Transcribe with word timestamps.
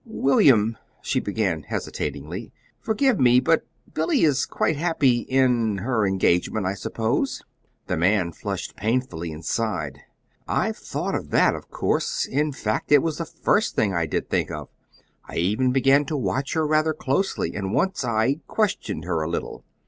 "William," 0.03 0.77
she 1.03 1.19
began 1.19 1.61
hesitatingly, 1.61 2.51
"forgive 2.79 3.19
me, 3.19 3.39
but 3.39 3.67
Billy 3.93 4.23
is 4.23 4.47
quite 4.47 4.75
happy 4.75 5.19
in 5.19 5.77
her 5.77 6.07
engagement, 6.07 6.65
I 6.65 6.73
suppose." 6.73 7.43
The 7.85 7.97
man 7.97 8.31
flushed 8.31 8.75
painfully, 8.75 9.31
and 9.31 9.45
sighed. 9.45 9.99
"I've 10.47 10.77
thought 10.77 11.13
of 11.13 11.29
that, 11.29 11.53
of 11.53 11.69
course. 11.69 12.25
In 12.25 12.51
fact, 12.51 12.91
it 12.91 13.03
was 13.03 13.19
the 13.19 13.25
first 13.25 13.75
thing 13.75 13.93
I 13.93 14.07
did 14.07 14.27
think 14.27 14.49
of. 14.49 14.69
I 15.25 15.35
even 15.35 15.71
began 15.71 16.05
to 16.05 16.17
watch 16.17 16.53
her 16.55 16.65
rather 16.65 16.93
closely, 16.93 17.53
and 17.53 17.71
once 17.71 18.03
I 18.03 18.39
questioned 18.47 19.03
her 19.03 19.21
a 19.21 19.29
little." 19.29 19.63